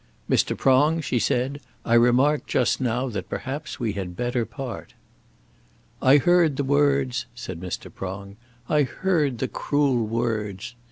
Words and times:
"Mr. 0.27 0.57
Prong," 0.57 0.99
she 0.99 1.19
said, 1.19 1.59
"I 1.85 1.93
remarked 1.93 2.47
just 2.47 2.81
now 2.81 3.07
that 3.09 3.29
perhaps 3.29 3.79
we 3.79 3.93
had 3.93 4.15
better 4.17 4.47
part." 4.47 4.95
"I 6.01 6.17
heard 6.17 6.57
the 6.57 6.63
words," 6.63 7.27
said 7.35 7.59
Mr. 7.59 7.93
Prong, 7.93 8.35
"I 8.67 8.81
heard 8.81 9.37
the 9.37 9.47
cruel 9.47 10.03
words." 10.07 10.73